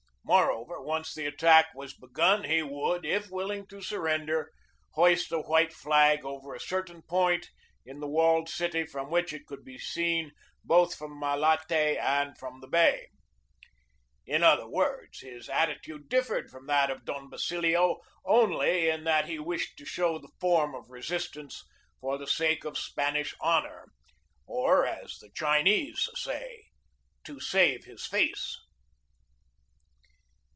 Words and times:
Moreover, 0.23 0.79
once 0.81 1.13
the 1.13 1.25
attack 1.25 1.73
was 1.75 1.93
begun 1.93 2.45
he 2.45 2.63
would, 2.63 3.05
if 3.05 3.29
willing 3.29 3.67
to 3.67 3.81
surrender, 3.81 4.53
hoist 4.93 5.29
a 5.33 5.41
white 5.41 5.73
flag 5.73 6.23
over 6.23 6.53
a 6.53 6.59
certain 6.59 7.01
point 7.01 7.49
in 7.85 7.99
the 7.99 8.07
walled 8.07 8.47
city 8.47 8.85
from 8.85 9.09
which 9.09 9.33
it 9.33 9.45
could 9.45 9.65
be 9.65 9.77
seen 9.77 10.31
both 10.63 10.95
from 10.95 11.19
Malate 11.19 11.97
and 11.99 12.37
from 12.37 12.61
the 12.61 12.67
bay. 12.67 13.07
THE 14.25 14.31
TAKING 14.31 14.35
OF 14.35 14.41
MANILA 14.41 14.41
275 14.41 14.41
In 14.41 14.43
other 14.43 14.69
words, 14.69 15.19
his 15.19 15.49
attitude 15.49 16.07
differed 16.07 16.49
from 16.49 16.67
that 16.67 16.89
of 16.89 17.03
Don 17.03 17.29
Basilio 17.29 17.99
only 18.23 18.87
in 18.87 19.03
that 19.03 19.25
he 19.27 19.37
wished 19.37 19.75
to 19.79 19.85
show 19.85 20.17
the 20.17 20.31
form 20.39 20.73
of 20.73 20.91
resistance 20.91 21.65
for 21.99 22.17
the 22.17 22.27
sake 22.27 22.63
of 22.63 22.77
Spanish 22.77 23.35
honor; 23.41 23.87
or, 24.45 24.85
as 24.85 25.17
the 25.19 25.31
Chinese 25.35 26.07
say, 26.15 26.67
to 27.25 27.41
"save 27.41 27.83
his 27.83 28.05
face." 28.05 28.57